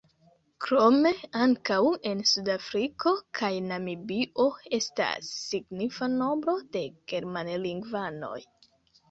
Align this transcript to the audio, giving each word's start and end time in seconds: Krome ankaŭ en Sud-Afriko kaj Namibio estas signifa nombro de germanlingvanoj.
Krome 0.67 1.09
ankaŭ 1.43 1.75
en 2.11 2.23
Sud-Afriko 2.29 3.13
kaj 3.41 3.51
Namibio 3.67 4.47
estas 4.79 5.29
signifa 5.51 6.11
nombro 6.17 6.57
de 6.79 6.83
germanlingvanoj. 7.15 8.37